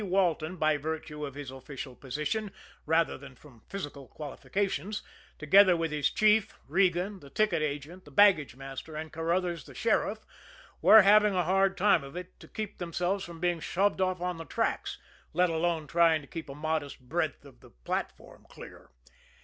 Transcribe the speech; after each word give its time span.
Walton, 0.03 0.55
by 0.55 0.77
virtue 0.77 1.27
of 1.27 1.35
his 1.35 1.51
official 1.51 1.93
position, 1.95 2.51
rather 2.87 3.19
than 3.19 3.35
from 3.35 3.61
physical 3.69 4.07
qualifications, 4.07 5.03
together 5.37 5.77
with 5.77 5.91
his 5.91 6.09
chief, 6.09 6.57
Regan, 6.67 7.19
the 7.19 7.29
ticket 7.29 7.61
agent, 7.61 8.05
the 8.05 8.09
baggage 8.09 8.55
master 8.55 8.95
and 8.95 9.13
Carruthers, 9.13 9.65
the 9.65 9.75
sheriff, 9.75 10.25
were 10.81 11.03
having 11.03 11.35
a 11.35 11.43
hard 11.43 11.77
time 11.77 12.03
of 12.03 12.15
it 12.15 12.39
to 12.39 12.47
keep 12.47 12.79
themselves 12.79 13.23
from 13.23 13.39
being 13.39 13.59
shoved 13.59 14.01
off 14.01 14.21
on 14.21 14.37
the 14.37 14.45
tracks, 14.45 14.97
let 15.33 15.51
alone 15.51 15.85
trying 15.85 16.21
to 16.21 16.27
keep 16.27 16.49
a 16.49 16.55
modest 16.55 16.99
breadth 17.07 17.45
of 17.45 17.59
the 17.59 17.69
platform 17.69 18.47
clear. 18.49 18.89